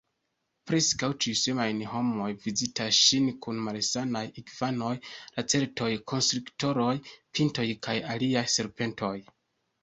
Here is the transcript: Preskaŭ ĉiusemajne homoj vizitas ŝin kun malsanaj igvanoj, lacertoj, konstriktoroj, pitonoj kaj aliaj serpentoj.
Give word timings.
Preskaŭ 0.69 1.07
ĉiusemajne 1.25 1.89
homoj 1.89 2.29
vizitas 2.45 3.01
ŝin 3.09 3.27
kun 3.47 3.59
malsanaj 3.67 4.23
igvanoj, 4.43 4.95
lacertoj, 5.37 5.91
konstriktoroj, 6.13 6.89
pitonoj 7.11 7.69
kaj 7.89 7.97
aliaj 8.17 8.45
serpentoj. 8.57 9.15